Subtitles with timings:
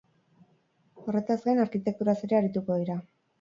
[1.03, 2.99] Horretaz gain, arkitekturaz ere arituko dira.